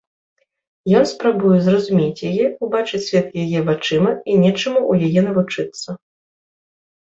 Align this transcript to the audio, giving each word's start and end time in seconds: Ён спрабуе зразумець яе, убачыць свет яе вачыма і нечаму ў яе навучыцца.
Ён 0.99 1.03
спрабуе 1.09 1.57
зразумець 1.65 2.25
яе, 2.31 2.45
убачыць 2.67 3.01
свет 3.09 3.27
яе 3.43 3.59
вачыма 3.69 4.11
і 4.31 4.33
нечаму 4.45 4.79
ў 4.91 5.11
яе 5.11 5.21
навучыцца. 5.29 5.89